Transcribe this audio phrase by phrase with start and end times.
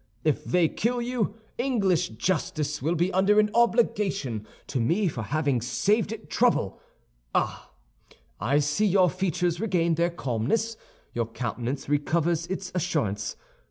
[0.23, 5.61] If they kill you, English justice will be under an obligation to me for having
[5.61, 6.81] saved it trouble.
[7.35, 7.69] Ah!
[8.39, 10.75] I see your features regain their calmness,
[11.13, 13.35] your countenance recovers its assurance.